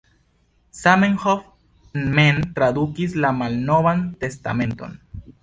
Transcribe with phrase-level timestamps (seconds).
[0.77, 1.43] Zamenhof
[2.21, 4.99] mem tradukis la Malnovan Testamenton.